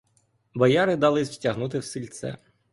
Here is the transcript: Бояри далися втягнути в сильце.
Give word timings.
Бояри 0.53 0.95
далися 0.95 1.33
втягнути 1.33 1.79
в 1.79 1.83
сильце. 1.85 2.37